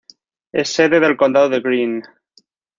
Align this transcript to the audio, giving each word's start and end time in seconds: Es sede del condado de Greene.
Es 0.51 0.69
sede 0.69 0.99
del 0.99 1.15
condado 1.15 1.47
de 1.47 1.61
Greene. 1.61 2.01